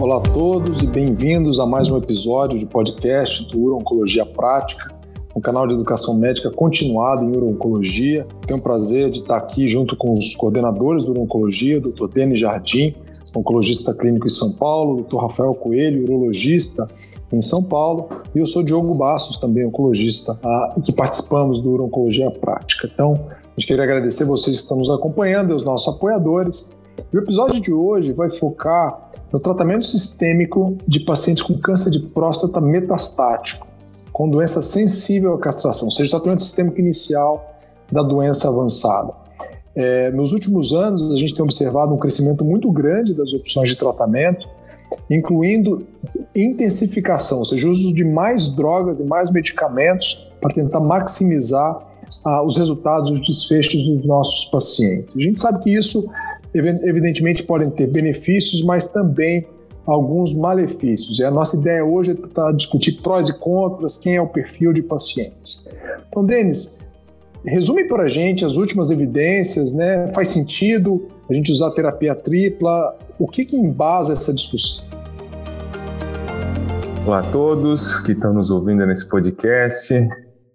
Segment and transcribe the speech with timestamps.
[0.00, 4.88] Olá a todos e bem-vindos a mais um episódio de podcast do Uro-Oncologia Prática,
[5.36, 8.22] um canal de educação médica continuado em Uro-Oncologia.
[8.46, 12.08] Tenho o prazer de estar aqui junto com os coordenadores do Uro-Oncologia, Dr.
[12.14, 12.94] Denis Jardim,
[13.36, 15.18] oncologista clínico em São Paulo, Dr.
[15.18, 16.88] Rafael Coelho, urologista
[17.30, 21.72] em São Paulo, e eu sou Diogo Bastos, também oncologista, ah, e que participamos do
[21.72, 22.88] Uro-Oncologia Prática.
[22.90, 26.70] Então, a gente queria agradecer vocês que estão nos acompanhando, os nossos apoiadores.
[27.12, 32.60] O episódio de hoje vai focar no tratamento sistêmico de pacientes com câncer de próstata
[32.60, 33.66] metastático,
[34.12, 37.54] com doença sensível à castração, ou seja, o tratamento sistêmico inicial
[37.90, 39.12] da doença avançada.
[39.74, 43.76] É, nos últimos anos, a gente tem observado um crescimento muito grande das opções de
[43.76, 44.48] tratamento,
[45.08, 45.86] incluindo
[46.34, 51.86] intensificação, ou seja, o uso de mais drogas e mais medicamentos para tentar maximizar
[52.26, 55.16] ah, os resultados, os desfechos dos nossos pacientes.
[55.16, 56.08] A gente sabe que isso
[56.54, 59.46] evidentemente podem ter benefícios, mas também
[59.86, 61.18] alguns malefícios.
[61.18, 64.72] E a nossa ideia hoje é tentar discutir prós e contras, quem é o perfil
[64.72, 65.68] de pacientes.
[66.08, 66.78] Então, Denis,
[67.44, 70.10] resume para a gente as últimas evidências, né?
[70.14, 72.98] Faz sentido a gente usar terapia tripla?
[73.18, 74.84] O que, que embasa essa discussão?
[77.06, 79.92] Olá a todos que estão nos ouvindo nesse podcast.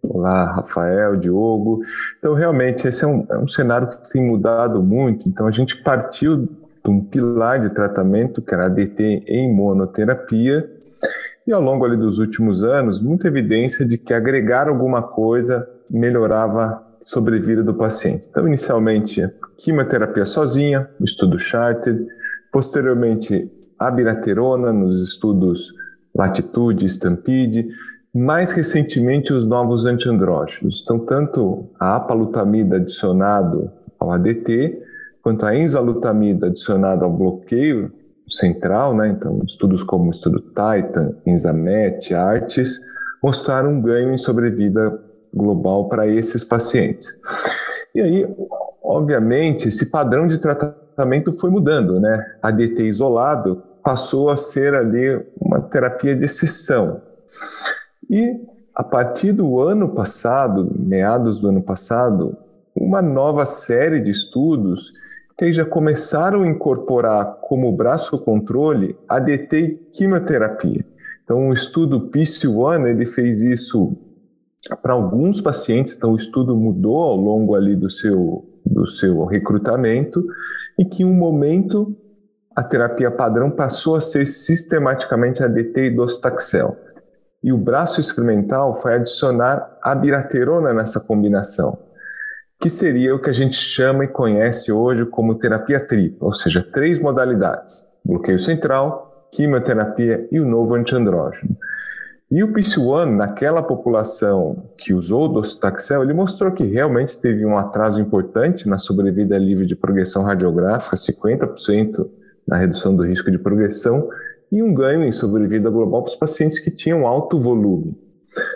[0.10, 1.82] Olá, Rafael, Diogo.
[2.20, 5.28] Então, realmente, esse é um, é um cenário que tem mudado muito.
[5.28, 6.48] Então, a gente partiu
[6.84, 10.70] de um pilar de tratamento, que era a ADT em monoterapia,
[11.48, 16.64] e ao longo ali dos últimos anos, muita evidência de que agregar alguma coisa melhorava
[16.64, 18.28] a sobrevida do paciente.
[18.30, 22.06] Então, inicialmente, quimioterapia sozinha, estudo Charted,
[22.52, 25.74] posteriormente, abiraterona nos estudos
[26.16, 27.68] Latitude, Stampede,
[28.16, 30.82] mais recentemente, os novos antiandrógenos.
[30.82, 34.82] Então, tanto a apalutamida adicionado ao ADT,
[35.22, 37.92] quanto a enzalutamida adicionada ao bloqueio
[38.30, 39.10] central, né?
[39.10, 42.80] Então, estudos como o estudo Titan, Enzamet, Artes,
[43.22, 44.98] mostraram um ganho em sobrevida
[45.34, 47.20] global para esses pacientes.
[47.94, 48.36] E aí,
[48.82, 52.26] obviamente, esse padrão de tratamento foi mudando, né?
[52.42, 57.02] ADT isolado passou a ser ali uma terapia de exceção.
[58.10, 58.40] E
[58.74, 62.38] a partir do ano passado, meados do ano passado,
[62.76, 64.92] uma nova série de estudos
[65.38, 70.86] que já começaram a incorporar como braço controle ADT e quimioterapia.
[71.24, 73.98] Então, o estudo PIS-1 ele fez isso
[74.82, 80.24] para alguns pacientes, então o estudo mudou ao longo ali do seu, do seu recrutamento
[80.78, 81.96] e que em um momento
[82.56, 86.85] a terapia padrão passou a ser sistematicamente ADT e docetaxel
[87.46, 91.78] e o braço experimental foi adicionar a biraterona nessa combinação,
[92.60, 96.68] que seria o que a gente chama e conhece hoje como terapia tripla, ou seja,
[96.74, 101.56] três modalidades: bloqueio central, quimioterapia e o novo antiandrógeno.
[102.32, 108.02] E o PIS-1, naquela população que usou docetaxel, ele mostrou que realmente teve um atraso
[108.02, 112.10] importante na sobrevida livre de progressão radiográfica, 50%
[112.48, 114.10] na redução do risco de progressão,
[114.56, 117.94] e um ganho em sobrevida global para os pacientes que tinham alto volume.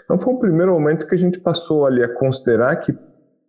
[0.05, 2.97] Então foi um primeiro momento que a gente passou ali a considerar que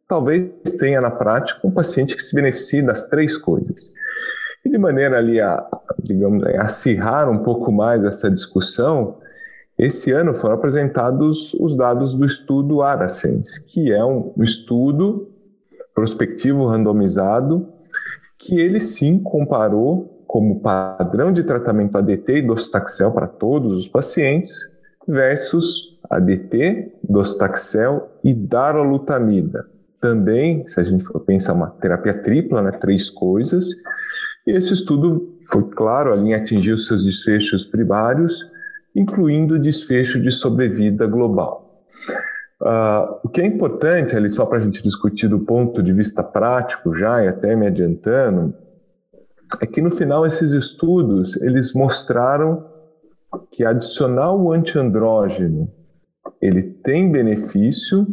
[0.08, 3.92] talvez tenha na prática um paciente que se beneficie das três coisas.
[4.64, 5.64] E de maneira ali a,
[6.02, 9.18] digamos, a acirrar um pouco mais essa discussão,
[9.78, 15.30] esse ano foram apresentados os dados do estudo Arasens, que é um estudo
[15.94, 17.68] prospectivo randomizado
[18.36, 24.60] que ele sim comparou como padrão de tratamento ADT e docetaxel para todos os pacientes
[25.04, 29.66] versus ADT, docetaxel e darolutamida.
[30.00, 33.70] Também, se a gente for pensar uma terapia tripla, né, três coisas,
[34.46, 38.48] e esse estudo foi claro, ali atingiu seus desfechos primários,
[38.94, 41.82] incluindo o desfecho de sobrevida global.
[42.62, 46.22] Uh, o que é importante, ali só para a gente discutir do ponto de vista
[46.22, 48.54] prático já, e até me adiantando,
[49.60, 52.64] é que no final esses estudos eles mostraram
[53.50, 55.70] que adicionar o antiandrógeno
[56.41, 58.06] ele tem benefício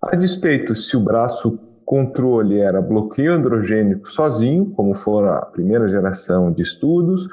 [0.00, 6.52] a despeito se o braço controle era bloqueio androgênico sozinho, como for a primeira geração
[6.52, 7.28] de estudos,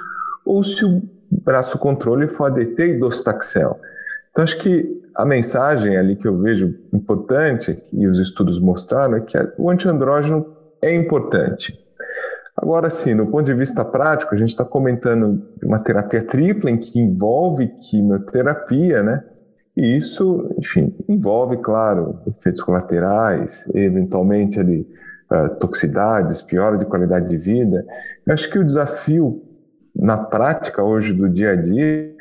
[0.45, 3.79] ou se o braço controle for ADT e docetaxel.
[4.31, 9.21] Então acho que a mensagem ali que eu vejo importante e os estudos mostraram é
[9.21, 10.45] que o antiandrógeno
[10.81, 11.82] é importante.
[12.63, 16.71] Agora, sim, no ponto de vista prático, a gente está comentando de uma terapia tripla
[16.71, 19.21] em que envolve quimioterapia, né?
[19.75, 24.87] E isso, enfim, envolve, claro, efeitos colaterais, eventualmente ali,
[25.29, 27.85] uh, toxicidades, piora de qualidade de vida.
[28.25, 29.43] Eu acho que o desafio
[29.93, 32.15] na prática hoje do dia a dia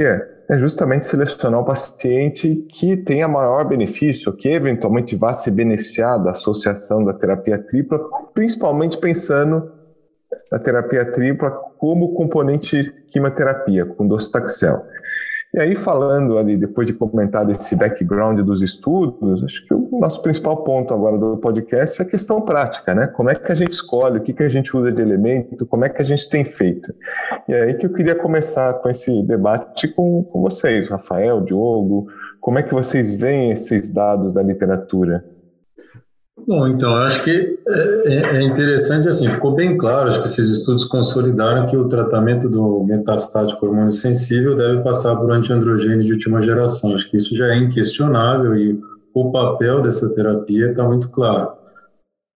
[0.51, 6.33] é justamente selecionar o paciente que tenha maior benefício, que eventualmente vá se beneficiar da
[6.33, 8.01] associação da terapia tripla,
[8.35, 9.72] principalmente pensando
[10.53, 14.85] na terapia tripla como componente quimioterapia, com docetaxel.
[15.55, 20.21] E aí, falando ali, depois de comentar esse background dos estudos, acho que o nosso
[20.23, 23.07] principal ponto agora do podcast é a questão prática, né?
[23.07, 25.87] Como é que a gente escolhe, o que, que a gente usa de elemento, como
[25.87, 26.95] é que a gente tem feito.
[27.49, 32.07] E é aí que eu queria começar com esse debate com, com vocês, Rafael, Diogo,
[32.41, 35.25] como é que vocês veem esses dados da literatura?
[36.47, 40.27] Bom, então, eu acho que é, é, é, interessante, assim, ficou bem claro, acho que
[40.27, 46.13] esses estudos consolidaram que o tratamento do metastático hormônio sensível deve passar por antiandrogênio de
[46.13, 46.95] última geração.
[46.95, 48.81] Acho que isso já é inquestionável e
[49.15, 51.53] o papel dessa terapia está muito claro.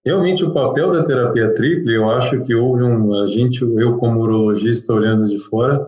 [0.05, 4.20] Realmente, o papel da terapia tripla, eu acho que houve um, a gente, eu como
[4.20, 5.85] urologista olhando de fora,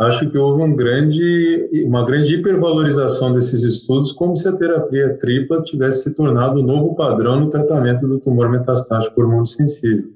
[0.00, 5.62] acho que houve um grande, uma grande hipervalorização desses estudos, como se a terapia tripla
[5.62, 10.08] tivesse se tornado o novo padrão no tratamento do tumor metastático hormônio sensível.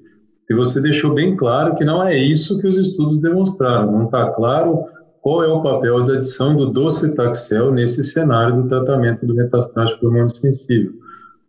[0.49, 4.31] E você deixou bem claro que não é isso que os estudos demonstraram, não está
[4.31, 4.85] claro
[5.21, 10.35] qual é o papel da adição do docetaxel nesse cenário do tratamento do metastático hormônio
[10.35, 10.93] sensível.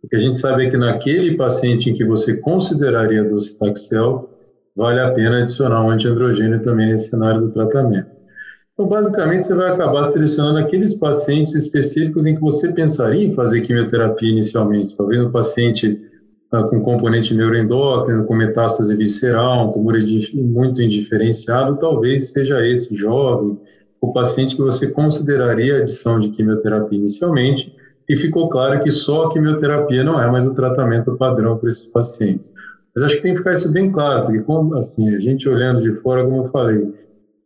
[0.03, 4.29] O que a gente sabe é que naquele paciente em que você consideraria docetaxel,
[4.75, 8.16] vale a pena adicionar um antiandrogênio também nesse cenário do tratamento.
[8.77, 13.61] Então, basicamente, você vai acabar selecionando aqueles pacientes específicos em que você pensaria em fazer
[13.61, 14.95] quimioterapia inicialmente.
[14.95, 15.99] Talvez um paciente
[16.51, 19.95] ah, com componente neuroendócrino, com metástase visceral, um tumor
[20.35, 23.59] muito indiferenciado, talvez seja esse jovem,
[23.99, 27.73] o paciente que você consideraria adição de quimioterapia inicialmente,
[28.07, 31.85] e ficou claro que só a quimioterapia não é mais o tratamento padrão para esses
[31.85, 32.47] pacientes.
[32.95, 35.93] Mas acho que tem que ficar isso bem claro, porque assim, a gente olhando de
[36.01, 36.93] fora, como eu falei,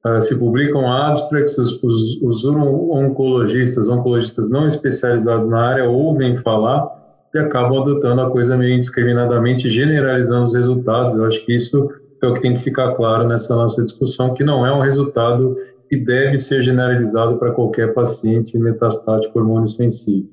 [0.05, 6.89] Uh, se publicam abstracts, os, os, os oncologistas, oncologistas não especializados na área ouvem falar
[7.33, 11.15] e acabam adotando a coisa meio indiscriminadamente, generalizando os resultados.
[11.15, 14.43] Eu acho que isso é o que tem que ficar claro nessa nossa discussão, que
[14.43, 15.55] não é um resultado
[15.87, 20.29] que deve ser generalizado para qualquer paciente metastático hormônio sensível.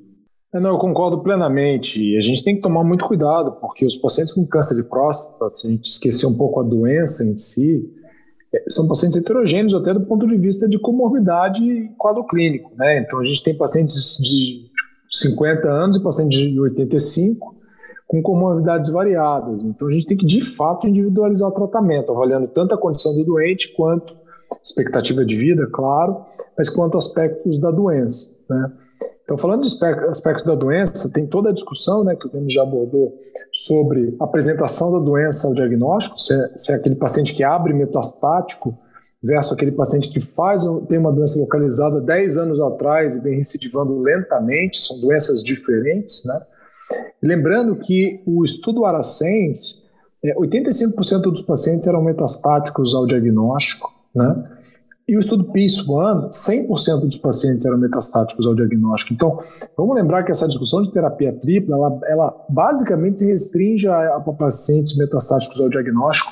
[0.54, 2.16] É, não, eu concordo plenamente.
[2.16, 5.66] A gente tem que tomar muito cuidado, porque os pacientes com câncer de próstata, se
[5.66, 7.84] a gente esquecer um pouco a doença em si,
[8.68, 12.72] são pacientes heterogêneos até do ponto de vista de comorbidade e quadro clínico.
[12.76, 12.98] Né?
[13.00, 14.70] Então, a gente tem pacientes de
[15.10, 17.56] 50 anos e pacientes de 85
[18.06, 19.62] com comorbidades variadas.
[19.62, 23.24] Então, a gente tem que, de fato, individualizar o tratamento, avaliando tanto a condição do
[23.24, 24.16] doente quanto
[24.62, 26.24] expectativa de vida, claro,
[26.56, 28.38] mas quanto aspectos da doença.
[28.48, 28.72] Né?
[29.28, 32.62] Então, falando de aspectos da doença, tem toda a discussão né, que o Denis já
[32.62, 33.14] abordou
[33.52, 37.74] sobre a apresentação da doença ao diagnóstico, se é, se é, aquele paciente que abre
[37.74, 38.74] metastático
[39.22, 44.00] versus aquele paciente que faz tem uma doença localizada 10 anos atrás e vem recidivando
[44.00, 46.24] lentamente, são doenças diferentes.
[46.24, 46.40] Né?
[47.22, 49.90] lembrando que o estudo Aracens,
[50.24, 54.57] é, 85% dos pacientes eram metastáticos ao diagnóstico, né?
[55.08, 59.14] E o estudo PIS One, 100% dos pacientes eram metastáticos ao diagnóstico.
[59.14, 59.38] Então,
[59.74, 64.20] vamos lembrar que essa discussão de terapia tripla, ela, ela basicamente se restringe a, a
[64.20, 66.30] pacientes metastáticos ao diagnóstico.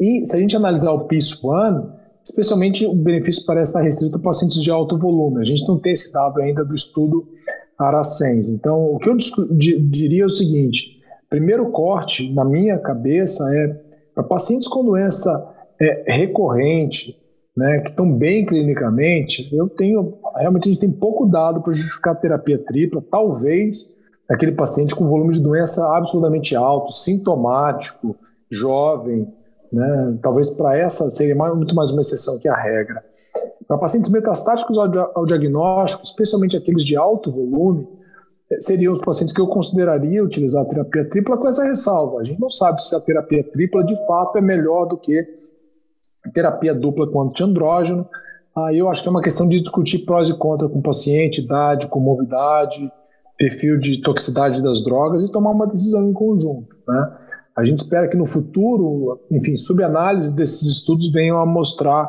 [0.00, 1.90] E se a gente analisar o PIS One,
[2.22, 5.42] especialmente o benefício parece estar restrito a pacientes de alto volume.
[5.42, 7.28] A gente não tem esse dado ainda do estudo
[7.78, 8.48] Aracens.
[8.48, 9.16] Então, o que eu
[9.54, 13.68] diria é o seguinte: primeiro corte, na minha cabeça, é
[14.14, 17.16] para pacientes com doença é, recorrente,
[17.56, 22.12] né, que estão bem clinicamente, eu tenho realmente a gente tem pouco dado para justificar
[22.14, 23.96] a terapia tripla, talvez
[24.28, 28.14] aquele paciente com volume de doença absolutamente alto, sintomático,
[28.50, 29.26] jovem,
[29.72, 33.04] né, talvez para essa seria mais, muito mais uma exceção que a regra.
[33.66, 37.86] Para pacientes metastáticos ao, ao diagnóstico, especialmente aqueles de alto volume,
[38.50, 42.20] eh, seriam os pacientes que eu consideraria utilizar a terapia tripla com essa ressalva.
[42.20, 45.26] A gente não sabe se a terapia tripla de fato é melhor do que
[46.28, 48.06] terapia dupla com antiandrógeno.
[48.56, 51.40] Aí eu acho que é uma questão de discutir prós e contras com o paciente,
[51.40, 52.90] idade, comorbidade,
[53.36, 56.76] perfil de toxicidade das drogas e tomar uma decisão em conjunto.
[56.86, 57.12] Né?
[57.56, 62.08] A gente espera que no futuro, enfim, subanálise desses estudos venham a mostrar,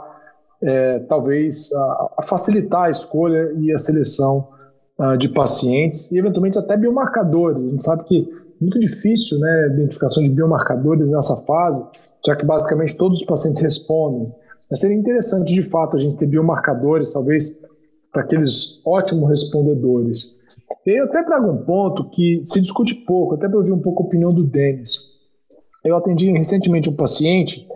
[0.62, 4.48] é, talvez, a, a, facilitar a escolha e a seleção
[5.00, 7.64] uh, de pacientes e, eventualmente, até biomarcadores.
[7.64, 11.84] A gente sabe que é muito difícil né, a identificação de biomarcadores nessa fase,
[12.26, 14.34] já que basicamente todos os pacientes respondem.
[14.70, 17.64] Mas seria interessante, de fato, a gente ter biomarcadores, talvez,
[18.12, 20.40] para aqueles ótimos respondedores.
[20.86, 24.06] Eu até trago um ponto que se discute pouco, até para ouvir um pouco a
[24.06, 25.18] opinião do Denis.
[25.84, 27.68] Eu atendi recentemente um paciente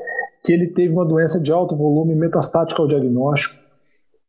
[0.44, 3.64] que ele teve uma doença de alto volume metastática ao diagnóstico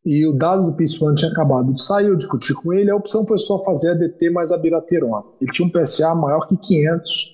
[0.05, 3.27] e o dado do PIS1 tinha acabado de sair, eu discuti com ele, a opção
[3.27, 5.25] foi só fazer ADT mais abiraterona.
[5.41, 7.34] Ele tinha um PSA maior que 500,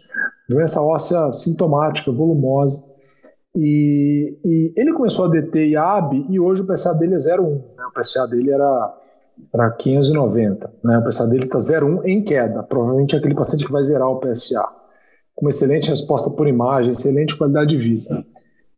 [0.50, 2.90] doença óssea sintomática, volumosa,
[3.54, 7.50] e, e ele começou a DT e AB e hoje o PSA dele é 0,1,
[7.76, 7.84] né?
[7.86, 8.96] o PSA dele era
[9.50, 10.98] para 590, né?
[10.98, 14.20] o PSA dele está 0,1 em queda, provavelmente é aquele paciente que vai zerar o
[14.20, 14.62] PSA,
[15.34, 18.24] com uma excelente resposta por imagem, excelente qualidade de vida.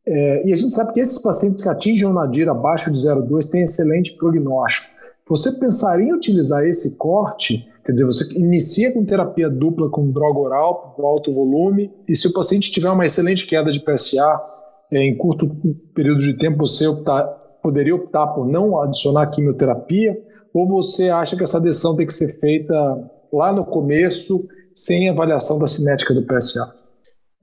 [0.06, 3.50] É, e a gente sabe que esses pacientes que atingem o nadir abaixo de 0,2
[3.50, 4.92] têm excelente prognóstico.
[5.28, 7.68] Você pensaria em utilizar esse corte?
[7.84, 12.28] Quer dizer, você inicia com terapia dupla com droga oral, com alto volume, e se
[12.28, 14.40] o paciente tiver uma excelente queda de PSA,
[14.92, 15.50] é, em curto
[15.94, 17.24] período de tempo você optar,
[17.62, 20.16] poderia optar por não adicionar quimioterapia,
[20.54, 22.74] ou você acha que essa adesão tem que ser feita
[23.32, 26.82] lá no começo, sem avaliação da cinética do PSA?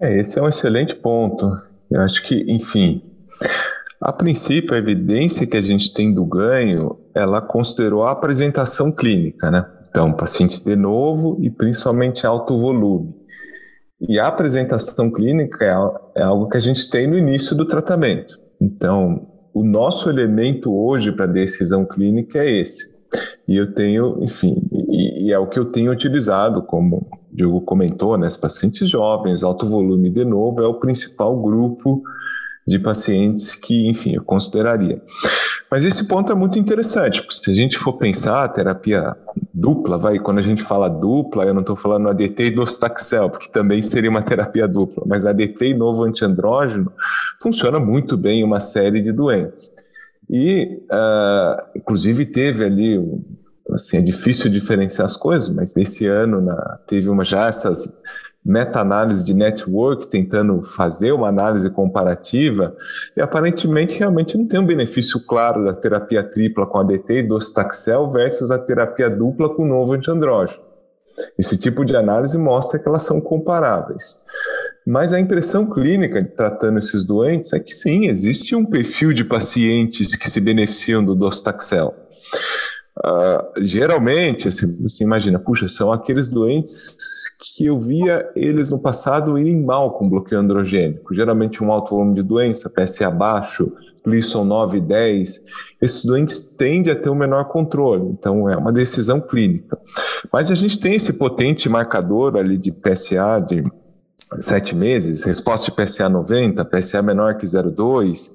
[0.01, 1.45] É, esse é um excelente ponto.
[1.91, 3.01] Eu acho que, enfim,
[4.01, 9.51] a princípio, a evidência que a gente tem do ganho, ela considerou a apresentação clínica,
[9.51, 9.65] né?
[9.89, 13.13] Então, paciente de novo e principalmente alto volume.
[13.99, 18.39] E a apresentação clínica é, é algo que a gente tem no início do tratamento.
[18.61, 22.97] Então, o nosso elemento hoje para decisão clínica é esse.
[23.47, 27.61] E eu tenho, enfim, e, e, é o que eu tenho utilizado, como o Diogo
[27.61, 28.27] comentou, né?
[28.27, 32.03] Os pacientes jovens, alto volume de novo, é o principal grupo
[32.67, 35.01] de pacientes que, enfim, eu consideraria.
[35.71, 39.15] Mas esse ponto é muito interessante, porque se a gente for pensar a terapia
[39.53, 43.49] dupla, vai, quando a gente fala dupla, eu não estou falando ADT e docetaxel, porque
[43.49, 46.91] também seria uma terapia dupla, mas ADT e novo antiandrógeno
[47.41, 49.75] funciona muito bem em uma série de doentes.
[50.29, 52.99] E, uh, inclusive, teve ali,
[53.71, 57.99] assim, é difícil diferenciar as coisas, mas nesse ano na, teve uma já essas
[58.43, 62.75] meta-análise de network, tentando fazer uma análise comparativa,
[63.15, 68.09] e aparentemente realmente não tem um benefício claro da terapia tripla com ADT e docetaxel
[68.09, 70.61] versus a terapia dupla com novo antiandrógeno.
[71.37, 74.25] Esse tipo de análise mostra que elas são comparáveis.
[74.87, 79.23] Mas a impressão clínica de tratando esses doentes é que sim, existe um perfil de
[79.23, 81.93] pacientes que se beneficiam do docetaxel.
[83.05, 86.97] Uh, geralmente, assim, você imagina, puxa, são aqueles doentes
[87.55, 91.13] que eu via eles no passado irem mal com bloqueio androgênico.
[91.13, 93.71] Geralmente um alto volume de doença, PSA baixo,
[94.03, 95.45] Gleason 9 e 10.
[95.81, 99.77] Esses doentes tendem a ter um menor controle, então é uma decisão clínica.
[100.31, 103.63] Mas a gente tem esse potente marcador ali de PSA de
[104.39, 108.31] sete meses, resposta de PSA 90, PSA menor que 0,2,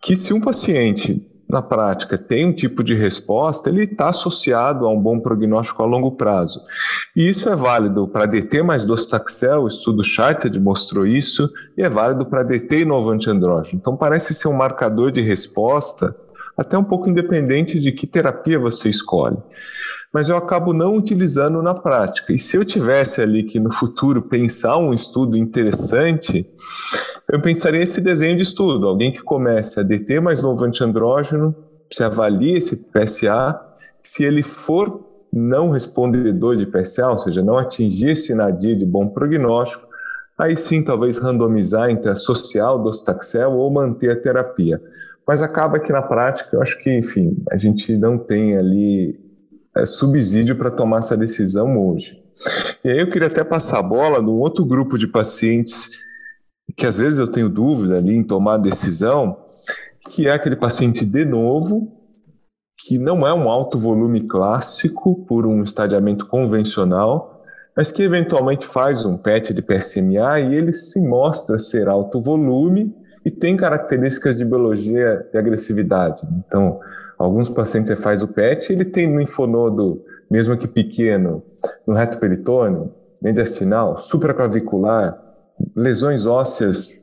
[0.00, 4.90] que se um paciente na prática tem um tipo de resposta, ele está associado a
[4.92, 6.60] um bom prognóstico a longo prazo.
[7.16, 11.88] E isso é válido para DT mais docetaxel, o estudo Charted mostrou isso, e é
[11.88, 13.78] válido para DT e novo antiandrógeno.
[13.80, 16.14] Então parece ser um marcador de resposta
[16.56, 19.36] até um pouco independente de que terapia você escolhe.
[20.12, 22.32] Mas eu acabo não utilizando na prática.
[22.32, 26.48] E se eu tivesse ali que no futuro pensar um estudo interessante,
[27.30, 28.88] eu pensaria esse desenho de estudo.
[28.88, 31.54] Alguém que comece a DT mais novo antiandrógeno,
[31.92, 33.60] se avalie esse PSA,
[34.02, 39.08] se ele for não respondedor de PSA, ou seja, não atingir esse nadir de bom
[39.08, 39.86] prognóstico,
[40.38, 44.80] aí sim talvez randomizar entre associar o docetaxel ou manter a terapia.
[45.26, 49.20] Mas acaba que na prática, eu acho que, enfim, a gente não tem ali
[49.76, 52.22] é, subsídio para tomar essa decisão hoje.
[52.84, 55.98] E aí eu queria até passar a bola num outro grupo de pacientes
[56.76, 59.36] que às vezes eu tenho dúvida ali em tomar a decisão,
[60.10, 61.92] que é aquele paciente de novo,
[62.78, 67.42] que não é um alto volume clássico por um estadiamento convencional,
[67.76, 72.94] mas que eventualmente faz um PET de PSMA e ele se mostra ser alto volume
[73.24, 76.22] e tem características de biologia de agressividade.
[76.46, 76.80] Então,
[77.18, 81.42] alguns pacientes você faz o PET, ele tem linfonodo, mesmo que pequeno,
[81.86, 85.18] no reto peritônio, mediastinal, supraclavicular,
[85.74, 87.00] lesões ósseas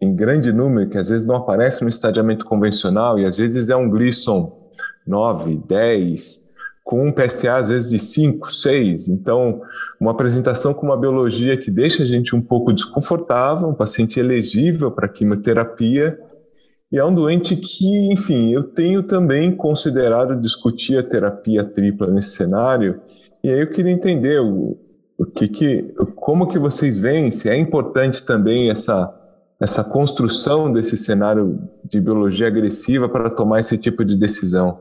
[0.00, 3.76] em grande número, que às vezes não aparece no estadiamento convencional, e às vezes é
[3.76, 4.70] um Gleason
[5.06, 6.50] 9, 10,
[6.84, 9.08] com um PSA às vezes de 5, 6.
[9.08, 9.62] Então,
[9.98, 14.90] uma apresentação com uma biologia que deixa a gente um pouco desconfortável, um paciente elegível
[14.90, 16.18] para quimioterapia,
[16.90, 22.30] e é um doente que, enfim, eu tenho também considerado discutir a terapia tripla nesse
[22.30, 23.00] cenário,
[23.42, 24.76] e aí eu queria entender o,
[25.16, 29.16] o que, que como que vocês veem, se é importante também essa
[29.60, 34.78] essa construção desse cenário de biologia agressiva para tomar esse tipo de decisão.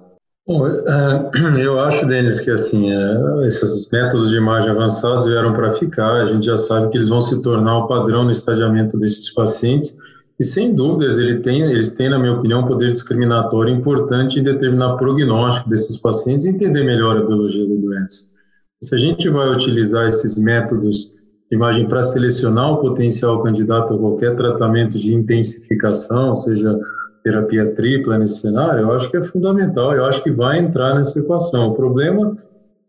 [0.48, 1.30] Bom, é,
[1.62, 6.22] eu acho, Denis, que assim, é, esses métodos de imagem avançados vieram para ficar.
[6.22, 9.98] A gente já sabe que eles vão se tornar o padrão no estadiamento desses pacientes.
[10.40, 14.44] E sem dúvidas ele tem, eles têm, na minha opinião, um poder discriminatório importante em
[14.44, 18.40] determinar prognóstico desses pacientes e entender melhor a biologia da doença.
[18.82, 21.08] Se a gente vai utilizar esses métodos
[21.50, 26.80] de imagem para selecionar o potencial candidato a qualquer tratamento de intensificação, seja
[27.22, 31.20] terapia tripla nesse cenário, eu acho que é fundamental, eu acho que vai entrar nessa
[31.20, 31.68] equação.
[31.68, 32.38] O problema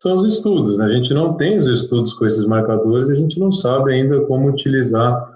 [0.00, 0.84] são os estudos, né?
[0.84, 4.48] a gente não tem os estudos com esses marcadores, a gente não sabe ainda como
[4.48, 5.29] utilizar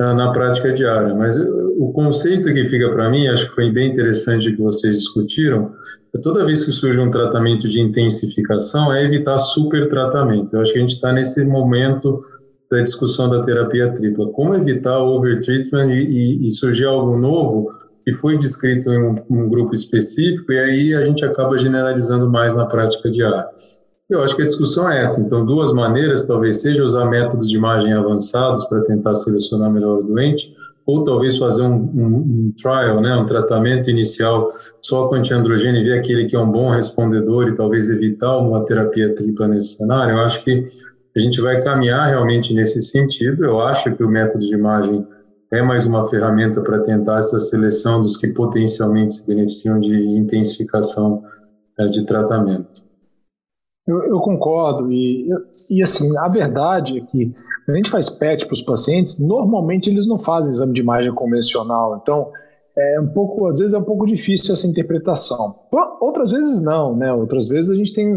[0.00, 3.92] uh, na prática diária, mas o conceito que fica para mim, acho que foi bem
[3.92, 5.72] interessante que vocês discutiram,
[6.14, 10.54] é toda vez que surge um tratamento de intensificação, é evitar super tratamento.
[10.54, 12.24] Eu acho que a gente está nesse momento
[12.70, 14.28] da discussão da terapia tripla.
[14.30, 17.72] Como evitar overtreatment e, e, e surgir algo novo
[18.04, 22.54] que foi descrito em um, um, grupo específico e aí a gente acaba generalizando mais
[22.54, 23.46] na prática diária.
[24.08, 25.20] Eu acho que a discussão é essa.
[25.20, 30.04] Então, duas maneiras, talvez seja usar métodos de imagem avançados para tentar selecionar melhor o
[30.04, 30.50] doente,
[30.86, 34.50] ou talvez fazer um, um, um, trial, né, um tratamento inicial
[34.80, 38.64] só com antiandrogênio e ver aquele que é um bom respondedor e talvez evitar uma
[38.64, 40.14] terapia tripla nesse cenário.
[40.14, 40.66] Eu acho que
[41.14, 43.44] a gente vai caminhar realmente nesse sentido.
[43.44, 45.06] Eu acho que o método de imagem
[45.52, 51.22] é mais uma ferramenta para tentar essa seleção dos que potencialmente se beneficiam de intensificação
[51.78, 52.87] é, de tratamento.
[53.88, 55.28] Eu, eu concordo e,
[55.70, 57.34] e assim a verdade é que
[57.66, 61.98] a gente faz PET para os pacientes, normalmente eles não fazem exame de imagem convencional.
[62.00, 62.30] Então,
[62.76, 65.56] é um pouco, às vezes é um pouco difícil essa interpretação.
[66.00, 67.12] Outras vezes não, né?
[67.12, 68.12] Outras vezes a gente tem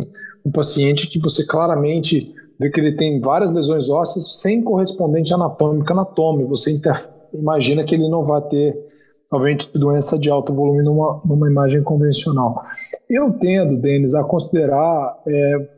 [0.46, 2.20] um paciente que você claramente
[2.60, 6.46] vê que ele tem várias lesões ósseas sem correspondente anatômica na toma.
[6.46, 7.10] Você inter...
[7.34, 8.78] imagina que ele não vai ter,
[9.32, 12.64] obviamente, doença de alto volume numa, numa imagem convencional.
[13.10, 15.70] Eu tendo, Denis, a considerar é,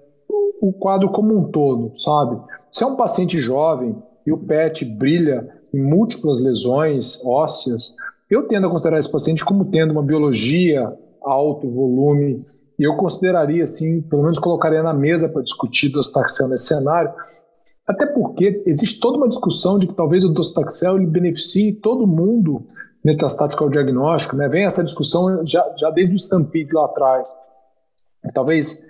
[0.60, 2.42] o quadro como um todo, sabe?
[2.72, 3.96] Se é um paciente jovem
[4.26, 7.94] e o PET brilha em múltiplas lesões ósseas,
[8.30, 10.92] eu tendo a considerar esse paciente como tendo uma biologia
[11.22, 12.46] alto volume,
[12.80, 17.13] e eu consideraria, assim, pelo menos colocaria na mesa para discutir docetaxel nesse cenário,
[17.88, 22.66] até porque existe toda uma discussão de que talvez o docetaxel ele beneficie todo mundo
[23.04, 24.48] metastático ao diagnóstico, né?
[24.48, 27.34] Vem essa discussão já, já desde o Stampede lá atrás.
[28.34, 28.86] Talvez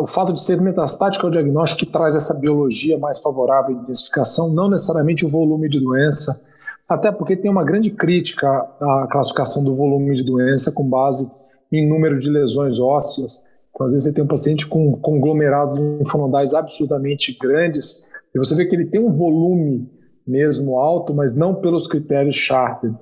[0.00, 4.52] o fato de ser metastático ao diagnóstico que traz essa biologia mais favorável de identificação,
[4.52, 6.44] não necessariamente o volume de doença,
[6.88, 11.30] até porque tem uma grande crítica à classificação do volume de doença com base
[11.72, 13.44] em número de lesões ósseas.
[13.74, 18.66] Então, às vezes você tem um paciente com conglomerados linfonodais absurdamente grandes e você vê
[18.66, 19.90] que ele tem um volume
[20.26, 22.92] mesmo alto, mas não pelos critérios Charter.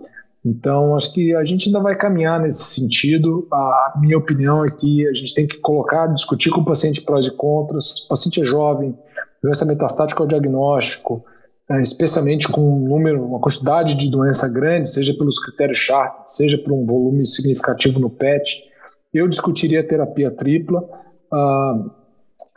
[0.44, 3.48] Então, acho que a gente ainda vai caminhar nesse sentido.
[3.50, 7.24] A minha opinião é que a gente tem que colocar, discutir com o paciente prós
[7.24, 8.04] e contras.
[8.04, 8.94] O paciente é jovem,
[9.42, 11.24] doença metastática ao diagnóstico,
[11.70, 16.58] é, especialmente com um número, uma quantidade de doença grande, seja pelos critérios Sharp, seja
[16.58, 18.64] por um volume significativo no PET.
[19.14, 20.86] Eu discutiria a terapia tripla,
[21.32, 21.84] ah,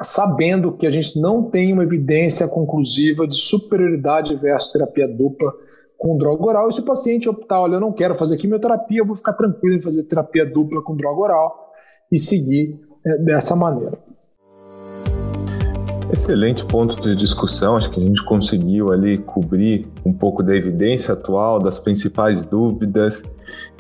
[0.02, 5.54] sabendo que a gente não tem uma evidência conclusiva de superioridade versus terapia dupla
[5.98, 6.70] com droga oral.
[6.70, 9.76] E se o paciente optar, olha, eu não quero fazer quimioterapia, eu vou ficar tranquilo
[9.76, 11.74] em fazer terapia dupla com droga oral
[12.12, 13.98] e seguir é, dessa maneira.
[16.12, 17.76] Excelente ponto de discussão.
[17.76, 23.24] Acho que a gente conseguiu ali cobrir um pouco da evidência atual, das principais dúvidas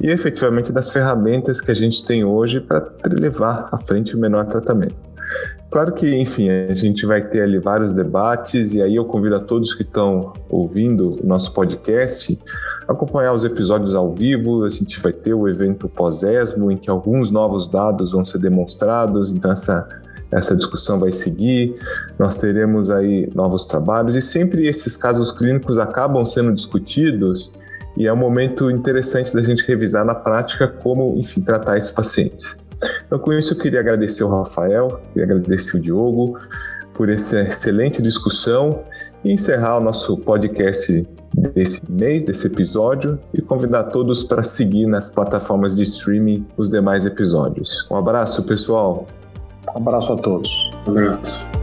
[0.01, 4.45] e efetivamente das ferramentas que a gente tem hoje para levar à frente o menor
[4.45, 5.06] tratamento.
[5.69, 9.39] Claro que, enfim, a gente vai ter ali vários debates e aí eu convido a
[9.39, 12.39] todos que estão ouvindo o nosso podcast
[12.87, 14.63] a acompanhar os episódios ao vivo.
[14.63, 19.31] A gente vai ter o evento pós-ESMO em que alguns novos dados vão ser demonstrados,
[19.31, 19.87] então essa
[20.31, 21.75] essa discussão vai seguir.
[22.19, 27.51] Nós teremos aí novos trabalhos e sempre esses casos clínicos acabam sendo discutidos
[27.95, 32.66] e é um momento interessante da gente revisar na prática como, enfim, tratar esses pacientes.
[33.05, 36.37] Então, com isso, eu queria agradecer o Rafael, queria agradecer o Diogo
[36.93, 38.83] por essa excelente discussão
[39.23, 41.07] e encerrar o nosso podcast
[41.53, 47.05] desse mês, desse episódio, e convidar todos para seguir nas plataformas de streaming os demais
[47.05, 47.87] episódios.
[47.91, 49.05] Um abraço, pessoal.
[49.75, 50.49] Um abraço a todos.
[50.87, 51.56] Um abraço.